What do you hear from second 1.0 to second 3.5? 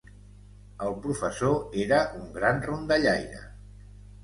professor era un gran rondallaire.